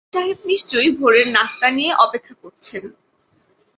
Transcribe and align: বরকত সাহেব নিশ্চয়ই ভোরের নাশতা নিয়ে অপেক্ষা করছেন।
বরকত 0.03 0.13
সাহেব 0.15 0.39
নিশ্চয়ই 0.45 0.91
ভোরের 0.99 1.27
নাশতা 1.27 1.67
নিয়ে 1.71 1.93
অপেক্ষা 2.05 2.35
করছেন। 2.41 2.83